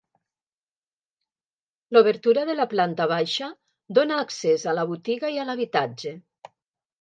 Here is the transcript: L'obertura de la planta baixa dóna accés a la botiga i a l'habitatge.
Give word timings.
L'obertura 1.97 2.45
de 2.51 2.55
la 2.61 2.65
planta 2.71 3.07
baixa 3.11 3.51
dóna 3.99 4.19
accés 4.23 4.65
a 4.65 4.75
la 4.79 4.87
botiga 4.95 5.31
i 5.37 5.39
a 5.43 5.47
l'habitatge. 5.51 6.17